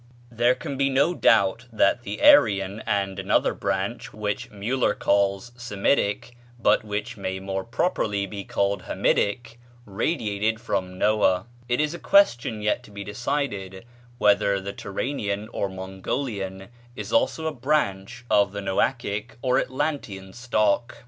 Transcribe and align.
There 0.31 0.55
can 0.55 0.77
be 0.77 0.89
no 0.89 1.13
doubt 1.13 1.67
that 1.71 2.01
the 2.01 2.23
Aryan 2.23 2.81
and 2.87 3.19
another 3.19 3.53
branch, 3.53 4.11
which 4.11 4.49
Müller 4.49 4.97
calls 4.97 5.51
Semitic, 5.55 6.35
but 6.57 6.83
which 6.83 7.17
may 7.17 7.39
more 7.39 7.63
properly 7.63 8.25
be 8.25 8.43
called 8.43 8.85
Hamitic, 8.85 9.59
radiated 9.85 10.59
from 10.59 10.97
Noah; 10.97 11.45
it 11.69 11.79
is 11.79 11.93
a 11.93 11.99
question 11.99 12.63
yet 12.63 12.81
to 12.85 12.89
be 12.89 13.03
decided 13.03 13.85
whether 14.17 14.59
the 14.59 14.73
Turanian 14.73 15.47
or 15.53 15.69
Mongolian 15.69 16.69
is 16.95 17.13
also 17.13 17.45
a 17.45 17.53
branch 17.53 18.25
of 18.27 18.53
the 18.53 18.59
Noachic 18.61 19.37
or 19.43 19.59
Atlantean 19.59 20.33
stock. 20.33 20.97